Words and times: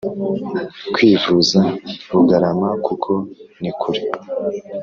Kwivuza 0.93 1.59
rugarama 2.11 2.69
kuko 2.85 3.11
nikure 3.61 4.01